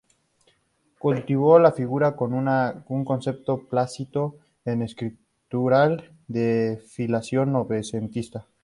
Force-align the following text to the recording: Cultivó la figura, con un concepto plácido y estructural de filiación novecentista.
Cultivó 0.97 1.59
la 1.59 1.73
figura, 1.73 2.15
con 2.15 2.33
un 2.33 3.05
concepto 3.05 3.67
plácido 3.67 4.33
y 4.65 4.71
estructural 4.81 6.11
de 6.27 6.81
filiación 6.87 7.51
novecentista. 7.51 8.47